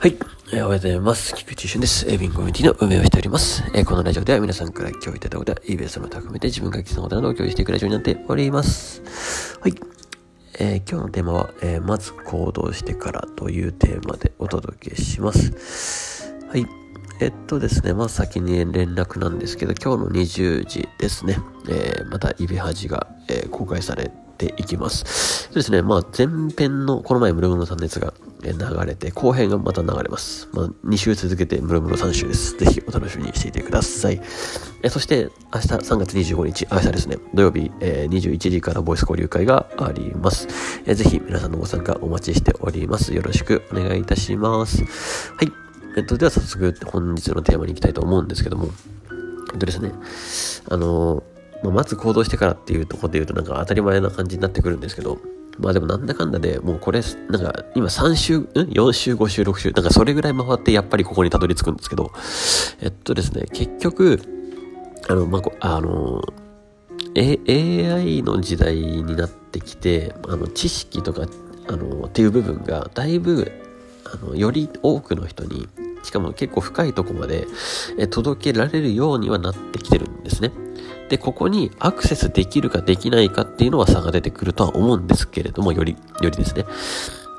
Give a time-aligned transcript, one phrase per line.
[0.00, 0.16] はい。
[0.46, 1.34] おはようございます。
[1.34, 2.06] 菊池俊です。
[2.08, 3.62] えー、ビンコミュニティの運営をしております。
[3.74, 9.02] えー、このラジオでは皆さんから共有いただいたことや、イベースの高めて自分が基礎のことなどを共有していくラジオになっております。
[9.60, 9.74] はい。
[10.58, 16.34] えー、今日のテーマは、えー、まず行動してからというテーマでお届けします。
[16.48, 16.66] はい。
[17.20, 21.38] えっとですね、まあ先に連絡なんですけど、今日の20時ですね、
[21.68, 24.10] えー、またイベハジが、えー、公開され
[24.40, 25.44] ていきます。
[25.44, 28.52] そうですね、まあ前編の、この前ムルムロさんのやつが流
[28.86, 30.48] れて、後編がまた流れます。
[30.52, 32.56] まあ2週続けてムルムロ3週です。
[32.56, 34.20] ぜひお楽しみにしていてください。
[34.82, 40.48] えそして明日3月25日、明日ですね、土曜日、えー、21時からボイス交流会があります。
[40.86, 43.12] え、ぜひ皆さんのご参加お待ちしております。
[43.14, 44.84] よろしくお願いいたします。
[45.36, 45.52] はい。
[45.96, 48.70] えっと、では早速本日のテーマに行きたいと思うんですけども、
[49.52, 49.92] えっとですね、
[50.68, 51.24] あの
[51.62, 55.18] まあ、まず行動してからっていうとこで言うとなんか当たり前な感じになってくるんですけど、
[55.58, 62.12] まあでもなんだかんだでもうこれ、なんか今3週、ん ?4 週、5週、6週、なんかそれぐらい回ってやっぱりここにたどり着くんですけど、
[62.80, 64.20] えっとですね、結局、
[65.08, 66.22] あの、まあ、あの、
[67.14, 71.26] A、AI の時代になってきて、あの、知識とか、
[71.68, 73.50] あの、っていう部分がだいぶ、
[74.04, 75.68] あの、より多くの人に
[76.02, 77.46] しかも結構深いとこまで
[78.10, 80.52] 届けられるようにはなってきてるんですね。
[81.08, 86.64] で、ここにアクセスできるかできないかっていうのは差が出てくるとは思うんですけれども、より、よりですね。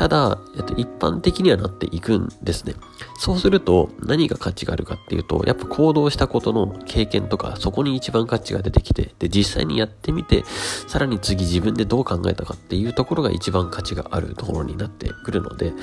[0.00, 2.72] ただ、えっと、一般的にはなっていくんですね。
[3.18, 10.42] そうすると、何が価値があるかっていうと、やっぱ行動したことの経験とか、そこに一番価値が出てきて、で、実際にやってみて、
[10.88, 15.74] さらに次自分でどう考えたかっていうところが一番価値があるところになってくるので、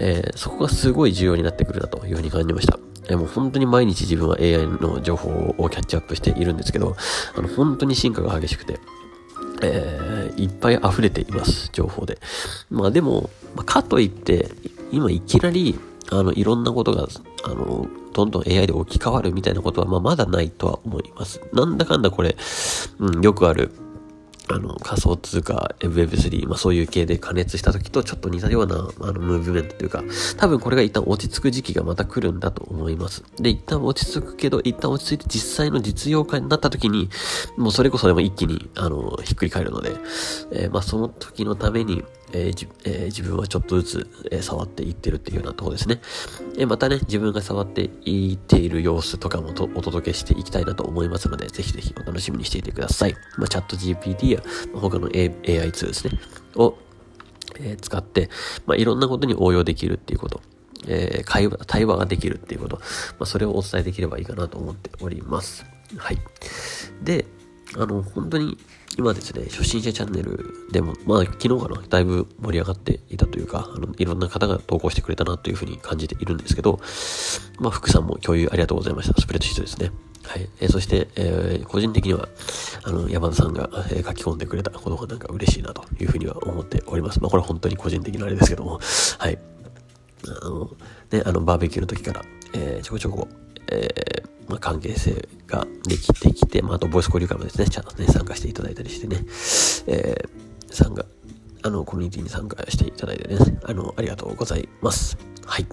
[0.00, 2.80] えー、そこがすごい重要になってくるなというふうに感じました。
[3.08, 6.96] えもう本当に毎日自分は AI の情報をキャッチアップしているんですけど、
[7.36, 8.80] あの、本当に進化が激しくて、
[9.62, 12.18] えー、いっぱい溢れています、情報で。
[12.70, 13.30] まあでも、
[13.66, 14.50] かといって、
[14.92, 15.78] 今いきなり、
[16.10, 17.08] あの、いろんなことが、
[17.44, 21.40] あの、どんどん AI で置き換わるみたいなことは、まあ、まだないとは思います。
[21.52, 22.36] なんだかんだこれ、
[22.98, 23.72] うん、よくある、
[24.48, 30.02] あの、仮想通貨、Web3、まあそういう系で加熱した時とちょっと似たような、あの、ムーブメントというか、
[30.36, 33.24] 多分これが一旦落ち着く時期がまた来るんだと思います。
[33.38, 37.08] で、一旦落ち着くけど、一旦落ち着いて実際の実用化になった時に、
[37.56, 39.92] もうそれこそでも一気に、あの、ひっくり返るので、
[40.52, 42.04] えー、まあその時のために、
[42.34, 46.00] えーえー、自分はちょっとずつ、えー、触っていってるっていうようなところですね。
[46.58, 53.14] えまたね、自分が触っていっている様子とかもとお届けしていきたいなと思いますので、ぜひぜひお楽しみにしていてください。
[53.38, 54.42] まあ、チャット GPT や、
[54.74, 55.30] 他の、A、
[55.60, 56.18] AI ツールですね、
[56.56, 56.76] を、
[57.60, 58.30] え使って、
[58.66, 60.40] まあ、いろんなことに応用できるっていうこと。
[60.86, 62.76] えー、会話、対話ができるっていうこと。
[62.76, 62.84] ま
[63.20, 65.64] あ、それをお伝えできればいいかなと思っております。
[65.96, 66.18] はい。
[67.02, 67.26] で、
[67.76, 68.58] あの、本当に、
[68.96, 76.80] 今ですね、初心者チャンネルでも、まあ昨日かな、だいぶ盛り上がっていたというか、あの、いろんな方が投稿してくれたなというふうに感じているんですけど、
[77.58, 79.20] まあ福さんも共有ありがとうございました。
[79.20, 79.90] スプレッドシートですね。
[80.22, 80.48] はい。
[80.60, 82.28] えー、そして、えー、個人的には、
[82.84, 87.20] あの、山田さんが、えー、書き込んでくれたことがなんか嬉しいなというふうには思っております。
[87.20, 88.80] まあこれ本当に個人的なあれですけども、
[89.18, 89.38] はい。
[90.42, 90.70] あの、
[91.10, 93.28] ね、あの、バーベキューの時から、えー、ちょこちょこ、
[93.70, 99.16] えー、まあ、関係性ができてきて、まあ、あとボイス交流会もですね、ちゃんとね、参加していただいたりしてね、
[99.86, 101.04] えー、参加、
[101.62, 105.16] あの、コミュニティに参加していただいてね、あの、ありがとうございます。
[105.46, 105.66] はい。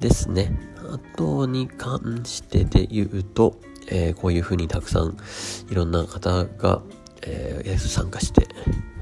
[0.00, 0.58] ですね。
[0.92, 5.16] あとに関してで言うと、えー、こういうふうにたくさん
[5.70, 6.82] いろんな方が、
[7.22, 8.46] えー、参加して、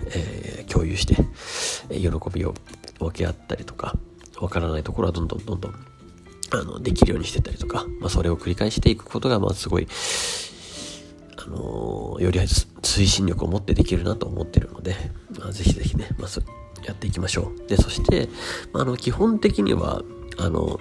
[0.06, 1.16] えー、共有して、
[1.90, 2.54] え喜びを
[2.98, 3.96] 分け合ったりとか、
[4.40, 5.74] わからないところはどんどんどんどん
[6.60, 9.88] あの、できるようにしてたりとか、まあ、それを繰り返していくことが、まあ、すごい、
[11.36, 14.96] あのー、より推進力を持ってできるなと思ってるので、
[15.38, 16.42] まあ、ぜひぜひね、まず、
[16.84, 17.68] やっていきましょう。
[17.68, 18.28] で、そして、
[18.72, 20.02] まあ、あの、基本的には、
[20.38, 20.78] あの、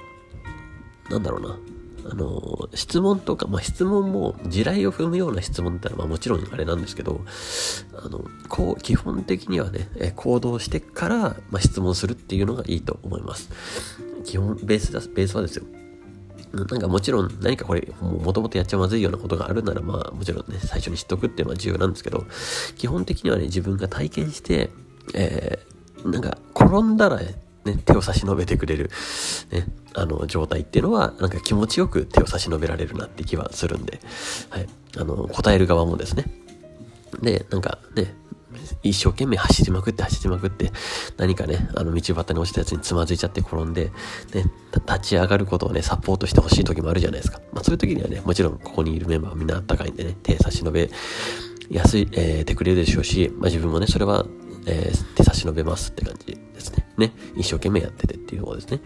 [1.09, 1.57] なんだろうな、
[2.05, 7.21] あの、質問とか、まあ、質問も地雷を踏むような質問ってのは、まあ、もちろんあれなんですけど、
[7.95, 11.17] あの、こう、基本的にはね、え行動してから、
[11.49, 13.49] まあ、質問するっていうのがいいと思います。
[14.25, 15.65] 基本、ベースだ、ベースはですよ。
[16.53, 22.25] なんかもちろん何かこれ、もともとやっちゃまずいようなことがあるなら、まあもちろんね、最初に知っとくっていうのは重要なんですけど、
[22.77, 24.69] 基本的にはね、自分が体験して、
[25.15, 27.19] えー、なんか転んだら
[27.65, 28.89] ね、手を差し伸べてくれる、
[29.51, 33.99] ね、あの、状態っていうのは、なんか気持ちよく手を差し伸べられるなって気はするんで、
[34.49, 34.67] はい。
[34.97, 36.25] あの、答える側もですね。
[37.21, 38.15] で、なんかね、
[38.81, 40.71] 一生懸命走りまくって走りまくって、
[41.17, 43.91] 何かね、あの道端に落ちたやつにつまずいちゃって転んで、
[44.33, 44.45] ね、
[44.87, 47.39] 立ち上がることをね、サポートしてほしい時もあるじゃないですか。
[47.51, 50.89] まあそういう時にはね、もちろんここにいるメンバーはみんなあったかいんでね、手差し伸べ
[51.69, 54.25] やすい、えー、てくれるでしょうし、まあ自分もね、それは、
[54.65, 56.37] えー、手差し伸べますって感じ
[56.97, 57.13] ね。
[57.35, 58.81] 一生懸命やっててっていう方ですね。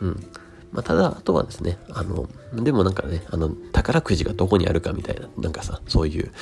[0.00, 0.26] うん。
[0.72, 6.32] まあ、ただ、あとはですね、あの、でもなんかね、あの、宝くじがどこにあるかみたいな、なんかさ、そういう、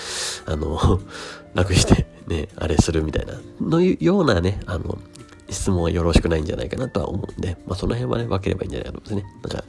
[0.47, 1.01] あの、
[1.55, 4.99] 楽してね、あれするみたいな、のようなね、あの、
[5.51, 9.41] 質問はよろしくないんじゃないかなとは思うんで、まあ、その辺はね、分ければいいんじゃないかと思うんですね。
[9.43, 9.65] なんか、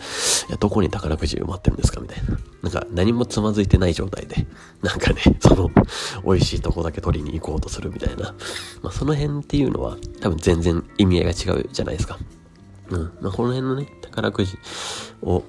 [0.50, 2.38] いや、どこに宝くじ埋まってるんですかみたいな。
[2.64, 4.48] なんか、何もつまずいてない状態で、
[4.82, 5.70] なんかね、その、
[6.26, 8.34] 美味しいとこだけ取りに行こうとするみたいな。
[8.82, 12.18] まあ、その辺っていうのは、多分全然意味合いが違うじゃないですか。
[12.90, 13.12] うん。
[13.22, 14.58] まあ、この辺のね、宝くじ
[15.22, 15.44] を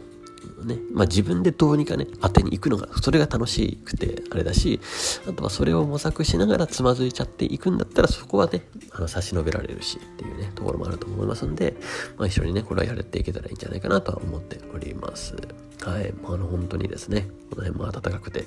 [0.65, 4.81] ね、まあ自分でどうにかね、当てに行くのが、それが楽しくてあれだし、
[5.29, 8.63] あとはそれを模索しながらつまずいちゃっていくんだったら、そこはね、
[8.93, 11.77] あの、差し伸べられるしっていうね、ところもあると思いますんで、
[12.17, 15.35] まあ一緒にね、これはやれていけたらいいんじゃないかなとは思っております。
[15.83, 16.13] はい。
[16.23, 18.47] まあ、あの、本当にですね、この辺も暖かくて、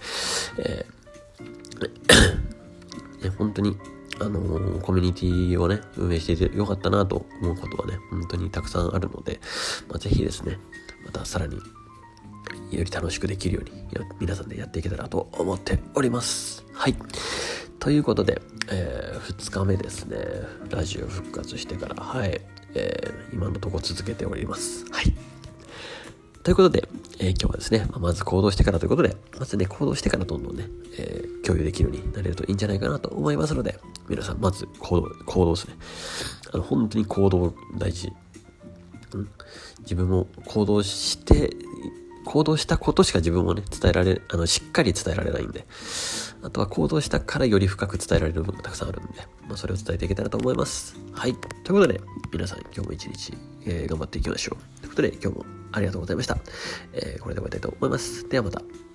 [0.58, 3.78] えーね、本当に
[4.22, 9.40] あのー、コミュニティをね、運営していてよかったなと思うことはね、本当にたくさんあるので、
[9.88, 10.60] まあ、ぜひですね、
[11.06, 11.58] またさらに
[12.72, 13.72] より楽しくできるように
[14.20, 16.64] 皆さんでやっていけたらと思っております。
[16.74, 16.96] はい。
[17.80, 20.18] ということで、えー、2日目ですね、
[20.70, 22.42] ラジオ復活してから、はい、
[22.76, 24.86] えー、今のとこ続けております。
[24.92, 25.14] はい。
[26.44, 26.88] ということで、
[27.20, 30.68] えー、今日はですね、まあ、まず行動してからということで、まずね、行動してからどんどんね、
[30.98, 35.74] えー、共有できるようになれるといいんじゃないかなと思いますので、皆さん、まず行動、行動ですね。
[36.54, 38.12] あの、本当に行動大事。
[39.14, 39.30] うん、
[39.80, 41.52] 自分も行動して
[42.30, 45.66] 行動したことしか自分もね、伝えられ、あの、しっかり伝えられないんで、
[46.44, 49.14] あとは行動したからより深く伝えられる部分がたくさんあるんで、
[49.48, 50.96] まあ、それを伝えていけたらと思います。
[51.12, 51.34] はい。
[51.34, 52.00] ということで、
[52.32, 53.34] 皆さん今日も一日、
[53.66, 54.80] えー、頑張っていきましょう。
[54.82, 56.38] ということで、今日もありがとうございました。
[56.94, 58.30] えー、これで終わりたいと思います。
[58.30, 58.89] ではまた。